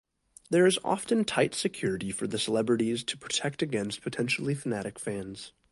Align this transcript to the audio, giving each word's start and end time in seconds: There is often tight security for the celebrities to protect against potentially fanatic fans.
There 0.49 0.65
is 0.65 0.79
often 0.83 1.25
tight 1.25 1.53
security 1.53 2.09
for 2.09 2.25
the 2.25 2.39
celebrities 2.39 3.03
to 3.03 3.19
protect 3.19 3.61
against 3.61 4.01
potentially 4.01 4.55
fanatic 4.55 4.97
fans. 4.97 5.53